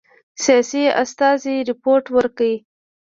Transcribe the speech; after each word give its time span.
سیاسي 0.43 0.83
استازي 1.03 1.55
رپوټ 1.69 2.03
ورکړ. 2.15 2.51